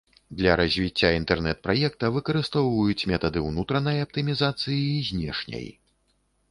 [0.37, 5.67] Для развіцця інтэрнэт-праекта выкарыстоўваюць метады ўнутранай аптымізацыі і знешняй.